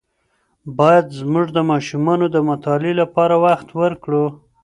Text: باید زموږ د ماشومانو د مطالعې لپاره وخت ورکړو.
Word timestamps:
باید 0.77 1.05
زموږ 1.19 1.47
د 1.53 1.57
ماشومانو 1.71 2.25
د 2.35 2.37
مطالعې 2.49 2.93
لپاره 3.01 3.35
وخت 3.45 3.67
ورکړو. 3.81 4.25